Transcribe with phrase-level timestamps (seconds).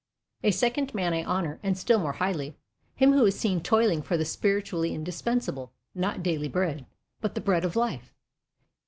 [0.43, 2.57] A second man I honour, and still more highly:
[2.95, 6.87] him who is seen toiling for the spiritually indispensable; not daily bread,
[7.19, 8.11] but the bread of Life.